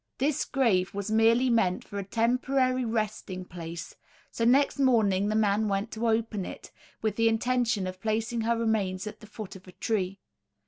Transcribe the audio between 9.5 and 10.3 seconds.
of a tree.